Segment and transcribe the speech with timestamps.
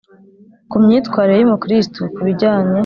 [0.69, 2.79] ku myitwarire y’umukristu ku bijyanye